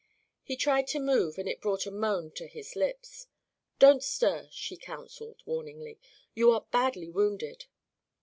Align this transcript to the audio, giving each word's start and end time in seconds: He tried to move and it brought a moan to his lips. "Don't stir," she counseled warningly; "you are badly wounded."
He 0.41 0.55
tried 0.55 0.87
to 0.87 0.99
move 0.99 1.37
and 1.37 1.47
it 1.47 1.61
brought 1.61 1.85
a 1.85 1.91
moan 1.91 2.31
to 2.31 2.47
his 2.47 2.75
lips. 2.75 3.27
"Don't 3.77 4.01
stir," 4.03 4.47
she 4.51 4.75
counseled 4.75 5.41
warningly; 5.45 5.99
"you 6.33 6.49
are 6.49 6.65
badly 6.71 7.11
wounded." 7.11 7.65